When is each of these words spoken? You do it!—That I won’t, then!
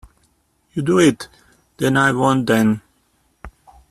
You 0.73 0.81
do 0.81 0.97
it!—That 0.97 1.95
I 1.95 2.11
won’t, 2.11 2.47
then! 2.47 2.81